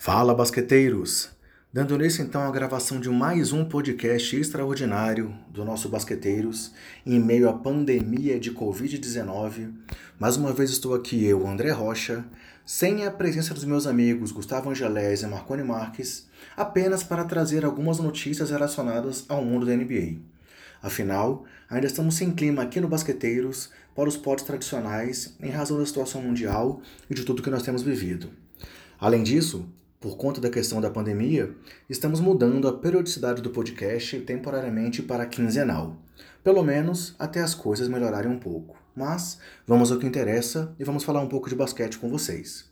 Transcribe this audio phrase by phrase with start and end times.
[0.00, 1.28] Fala, basqueteiros!
[1.72, 6.72] Dando início então à gravação de mais um podcast extraordinário do nosso Basqueteiros
[7.04, 9.72] em meio à pandemia de Covid-19.
[10.16, 12.24] Mais uma vez estou aqui eu, André Rocha,
[12.64, 17.98] sem a presença dos meus amigos Gustavo Angelés e Marconi Marques, apenas para trazer algumas
[17.98, 20.20] notícias relacionadas ao mundo da NBA.
[20.80, 25.84] Afinal, ainda estamos sem clima aqui no Basqueteiros para os pods tradicionais em razão da
[25.84, 26.80] situação mundial
[27.10, 28.30] e de tudo que nós temos vivido.
[29.00, 29.68] Além disso,
[30.00, 31.52] por conta da questão da pandemia,
[31.90, 35.96] estamos mudando a periodicidade do podcast temporariamente para quinzenal.
[36.44, 38.76] Pelo menos até as coisas melhorarem um pouco.
[38.94, 42.70] Mas vamos ao que interessa e vamos falar um pouco de basquete com vocês.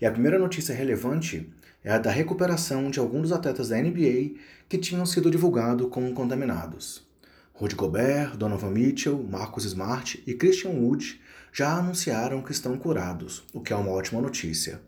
[0.00, 1.48] E a primeira notícia relevante
[1.84, 4.34] é a da recuperação de alguns dos atletas da NBA
[4.68, 7.06] que tinham sido divulgados como contaminados.
[7.52, 11.20] Rudy Gobert, Donovan Mitchell, Marcus Smart e Christian Wood
[11.52, 14.80] já anunciaram que estão curados, o que é uma ótima notícia.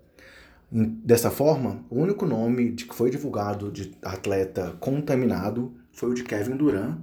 [0.70, 6.24] Dessa forma, o único nome de que foi divulgado de atleta contaminado foi o de
[6.24, 6.99] Kevin Durant,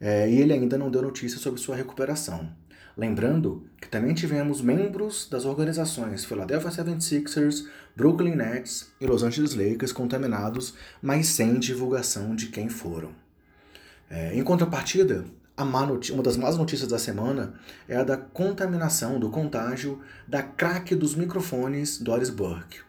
[0.00, 2.50] é, e ele ainda não deu notícia sobre sua recuperação.
[2.96, 9.92] Lembrando que também tivemos membros das organizações Philadelphia 76ers, Brooklyn Nets e Los Angeles Lakers
[9.92, 13.10] contaminados, mas sem divulgação de quem foram.
[14.10, 15.24] É, em contrapartida,
[15.56, 17.54] uma das más notícias da semana
[17.88, 22.87] é a da contaminação, do contágio da craque dos microfones Doris Burke.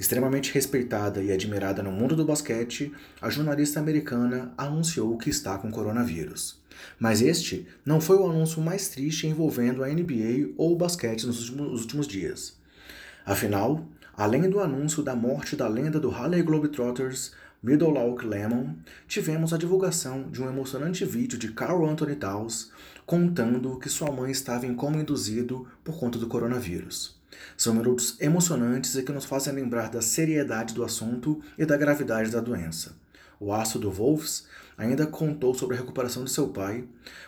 [0.00, 5.70] Extremamente respeitada e admirada no mundo do basquete, a jornalista americana anunciou que está com
[5.70, 6.58] coronavírus.
[6.98, 11.50] Mas este não foi o anúncio mais triste envolvendo a NBA ou o basquete nos
[11.50, 12.56] últimos dias.
[13.26, 19.58] Afinal, além do anúncio da morte da lenda do Harley Globetrotters, Middlewalk Lemon, tivemos a
[19.58, 22.72] divulgação de um emocionante vídeo de Carl Anthony Towns
[23.04, 27.19] contando que sua mãe estava em coma induzido por conta do coronavírus.
[27.56, 32.30] São minutos emocionantes e que nos fazem lembrar da seriedade do assunto e da gravidade
[32.30, 32.96] da doença.
[33.38, 36.84] O astro do Wolves ainda contou sobre a recuperação de seu pai,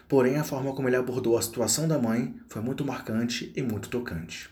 [0.09, 3.88] porém a forma como ele abordou a situação da mãe foi muito marcante e muito
[3.88, 4.50] tocante.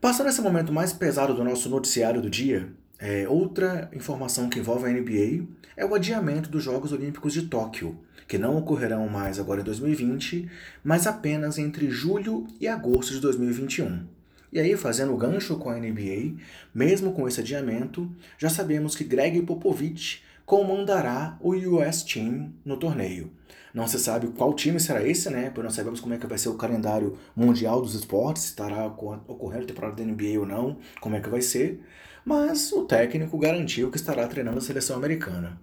[0.00, 4.86] Passando esse momento mais pesado do nosso noticiário do dia, é, outra informação que envolve
[4.86, 5.46] a NBA
[5.76, 10.50] é o adiamento dos Jogos Olímpicos de Tóquio, que não ocorrerão mais agora em 2020,
[10.84, 14.17] mas apenas entre julho e agosto de 2021.
[14.52, 16.36] E aí, fazendo gancho com a NBA,
[16.74, 23.30] mesmo com esse adiamento, já sabemos que Greg Popovich comandará o US Team no torneio.
[23.74, 25.50] Não se sabe qual time será esse, né?
[25.50, 28.86] Porque não sabemos como é que vai ser o calendário mundial dos esportes, se estará
[28.86, 31.84] ocorrendo a temporada da NBA ou não, como é que vai ser.
[32.24, 35.60] Mas o técnico garantiu que estará treinando a seleção americana.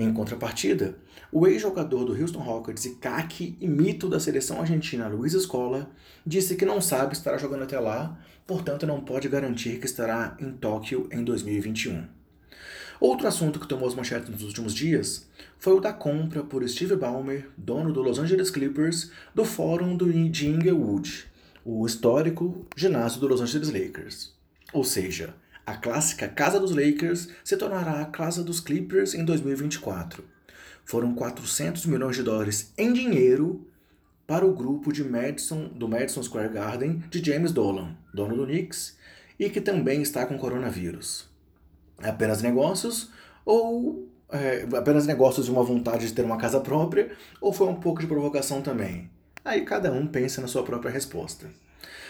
[0.00, 0.94] Em contrapartida,
[1.32, 5.90] o ex-jogador do Houston Rockets e caque e mito da seleção argentina Luiz Escola
[6.24, 8.16] disse que não sabe se estará jogando até lá,
[8.46, 12.06] portanto não pode garantir que estará em Tóquio em 2021.
[13.00, 15.28] Outro assunto que tomou as manchetes nos últimos dias
[15.58, 20.46] foi o da compra por Steve Ballmer, dono do Los Angeles Clippers, do Fórum de
[20.46, 21.24] Inglewood,
[21.64, 24.32] o histórico ginásio do Los Angeles Lakers.
[24.72, 25.34] Ou seja,
[25.68, 30.24] a clássica Casa dos Lakers se tornará a Casa dos Clippers em 2024.
[30.82, 33.68] Foram 400 milhões de dólares em dinheiro
[34.26, 38.96] para o grupo de Madison, do Madison Square Garden de James Dolan, dono do Knicks,
[39.38, 41.28] e que também está com coronavírus.
[41.98, 43.10] Apenas negócios
[43.44, 47.12] ou é, apenas negócios de uma vontade de ter uma casa própria
[47.42, 49.10] ou foi um pouco de provocação também?
[49.44, 51.46] Aí cada um pensa na sua própria resposta.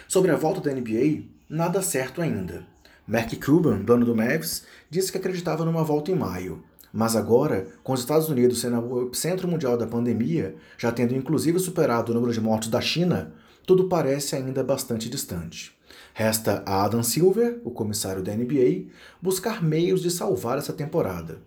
[0.06, 2.64] Sobre a volta da NBA, nada certo ainda.
[3.08, 6.62] Mark Cuban, dono do Mavs, disse que acreditava numa volta em maio.
[6.92, 11.58] Mas agora, com os Estados Unidos sendo o centro mundial da pandemia, já tendo inclusive
[11.58, 13.32] superado o número de mortos da China,
[13.66, 15.74] tudo parece ainda bastante distante.
[16.12, 18.90] Resta a Adam Silver, o comissário da NBA,
[19.22, 21.38] buscar meios de salvar essa temporada.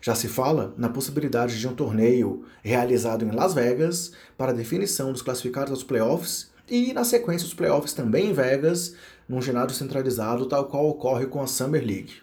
[0.00, 5.20] Já se fala na possibilidade de um torneio realizado em Las Vegas para definição dos
[5.20, 8.94] classificados aos playoffs e, na sequência, os playoffs também em Vegas,
[9.28, 12.14] num ginásio centralizado, tal qual ocorre com a Summer League.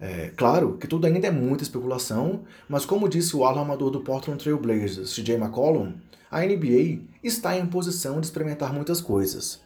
[0.00, 4.42] É, claro que tudo ainda é muita especulação, mas como disse o alarmador do Portland
[4.42, 5.92] Trail Blazers, CJ McCollum,
[6.30, 9.60] a NBA está em posição de experimentar muitas coisas.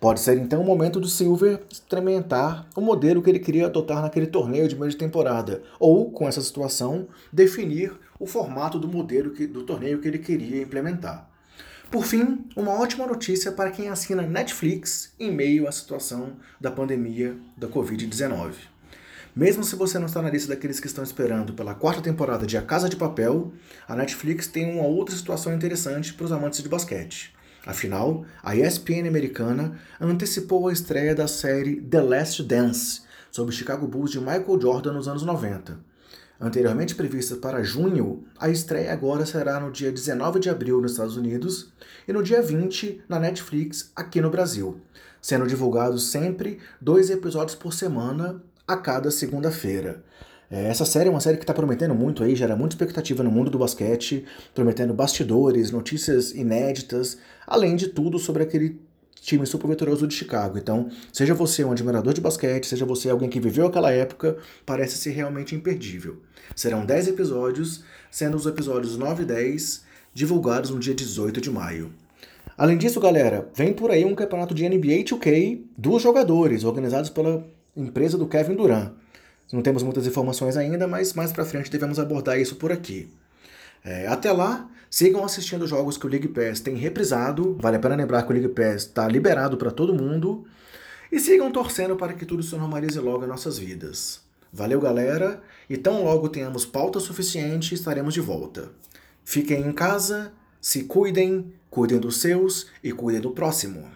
[0.00, 4.26] Pode ser então o momento do Silver experimentar o modelo que ele queria adotar naquele
[4.26, 9.46] torneio de meio de temporada, ou, com essa situação, definir o formato do modelo que,
[9.46, 11.28] do torneio que ele queria implementar.
[11.90, 17.36] Por fim, uma ótima notícia para quem assina Netflix em meio à situação da pandemia
[17.56, 18.54] da Covid-19.
[19.34, 22.56] Mesmo se você não está na lista daqueles que estão esperando pela quarta temporada de
[22.56, 23.52] A Casa de Papel,
[23.86, 27.32] a Netflix tem uma outra situação interessante para os amantes de basquete.
[27.64, 33.86] Afinal, a ESPN americana antecipou a estreia da série The Last Dance, sobre o Chicago
[33.86, 35.78] Bulls de Michael Jordan nos anos 90.
[36.38, 41.16] Anteriormente prevista para junho, a estreia agora será no dia 19 de abril nos Estados
[41.16, 41.72] Unidos
[42.06, 44.78] e no dia 20 na Netflix aqui no Brasil,
[45.20, 50.04] sendo divulgados sempre dois episódios por semana a cada segunda-feira.
[50.50, 53.30] É, essa série é uma série que está prometendo muito aí, gera muita expectativa no
[53.30, 54.24] mundo do basquete,
[54.54, 58.78] prometendo bastidores, notícias inéditas, além de tudo sobre aquele
[59.26, 60.56] time super vitorioso de Chicago.
[60.56, 64.96] Então, seja você um admirador de basquete, seja você alguém que viveu aquela época, parece
[64.96, 66.18] ser realmente imperdível.
[66.54, 69.84] Serão 10 episódios, sendo os episódios 9 e 10
[70.14, 71.92] divulgados no dia 18 de maio.
[72.56, 77.44] Além disso, galera, vem por aí um campeonato de NBA 2K dos jogadores, organizados pela
[77.76, 78.92] empresa do Kevin Durant.
[79.52, 83.10] Não temos muitas informações ainda, mas mais pra frente devemos abordar isso por aqui.
[83.86, 87.56] É, até lá, sigam assistindo jogos que o League Pass tem reprisado.
[87.60, 90.44] Vale a pena lembrar que o League Pass está liberado para todo mundo.
[91.12, 94.20] E sigam torcendo para que tudo se normalize logo em nossas vidas.
[94.52, 95.40] Valeu, galera,
[95.70, 98.70] e tão logo tenhamos pauta suficiente, estaremos de volta.
[99.24, 103.88] Fiquem em casa, se cuidem, cuidem dos seus e cuidem do próximo.